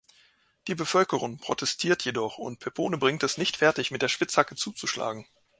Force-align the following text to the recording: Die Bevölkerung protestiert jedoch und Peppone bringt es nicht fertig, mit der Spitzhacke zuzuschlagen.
Die 0.67 0.73
Bevölkerung 0.73 1.37
protestiert 1.37 2.03
jedoch 2.05 2.39
und 2.39 2.57
Peppone 2.59 2.97
bringt 2.97 3.21
es 3.21 3.37
nicht 3.37 3.57
fertig, 3.57 3.91
mit 3.91 4.01
der 4.01 4.07
Spitzhacke 4.09 4.55
zuzuschlagen. 4.55 5.27